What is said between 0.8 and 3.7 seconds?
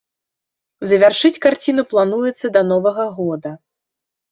Завяршыць карціну плануецца да новага года.